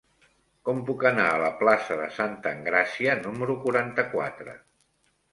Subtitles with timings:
[0.67, 4.57] Com puc anar a la plaça de Santa Engràcia número quaranta-quatre?